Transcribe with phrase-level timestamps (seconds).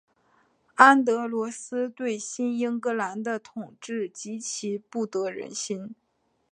[0.73, 5.93] 安德罗斯对新英格兰的统治极其不得人心。